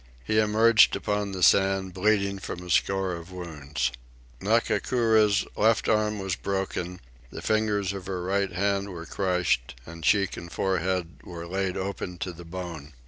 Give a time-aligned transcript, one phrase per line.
[0.23, 3.91] He emerged upon the sand, bleeding from a score of wounds.
[4.41, 10.37] Ngakura's left arm was broken; the fingers of her right hand were crushed; and cheek
[10.37, 12.93] and forehead were laid open to the bone.